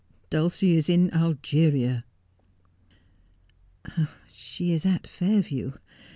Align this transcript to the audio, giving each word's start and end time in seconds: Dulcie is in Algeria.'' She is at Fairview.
Dulcie 0.31 0.73
is 0.77 0.89
in 0.89 1.13
Algeria.'' 1.13 2.05
She 4.33 4.73
is 4.73 4.83
at 4.83 5.05
Fairview. 5.05 5.73